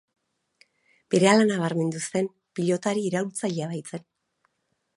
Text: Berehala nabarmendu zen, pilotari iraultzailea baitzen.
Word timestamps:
Berehala 1.15 1.43
nabarmendu 1.49 2.01
zen, 2.07 2.29
pilotari 2.61 3.05
iraultzailea 3.11 3.69
baitzen. 3.75 4.05